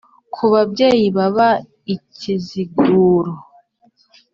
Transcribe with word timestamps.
ku 0.33 0.43
babyeyi 0.53 1.07
baba 1.17 1.49
i 1.93 1.95
kiziguro 2.15 3.33